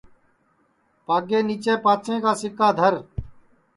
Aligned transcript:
پاگے 1.05 1.39
نیچے 1.47 1.73
پانٚچے 1.83 2.15
کا 2.23 2.31
سِکا 2.41 2.67
دھر 2.77 2.93